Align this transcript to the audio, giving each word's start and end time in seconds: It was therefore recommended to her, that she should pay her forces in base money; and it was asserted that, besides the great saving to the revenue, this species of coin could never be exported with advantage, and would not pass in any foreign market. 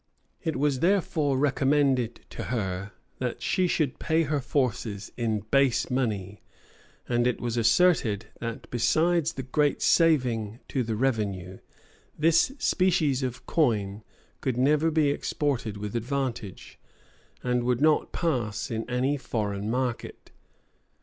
It 0.41 0.55
was 0.55 0.79
therefore 0.79 1.37
recommended 1.37 2.21
to 2.31 2.45
her, 2.45 2.91
that 3.19 3.43
she 3.43 3.67
should 3.67 3.99
pay 3.99 4.23
her 4.23 4.39
forces 4.41 5.11
in 5.15 5.41
base 5.51 5.91
money; 5.91 6.41
and 7.07 7.27
it 7.27 7.39
was 7.39 7.55
asserted 7.55 8.25
that, 8.39 8.67
besides 8.71 9.33
the 9.33 9.43
great 9.43 9.79
saving 9.83 10.59
to 10.69 10.81
the 10.81 10.95
revenue, 10.95 11.59
this 12.17 12.51
species 12.57 13.21
of 13.21 13.45
coin 13.45 14.03
could 14.41 14.57
never 14.57 14.89
be 14.89 15.11
exported 15.11 15.77
with 15.77 15.95
advantage, 15.95 16.79
and 17.43 17.63
would 17.63 17.79
not 17.79 18.11
pass 18.11 18.71
in 18.71 18.89
any 18.89 19.17
foreign 19.17 19.69
market. 19.69 20.31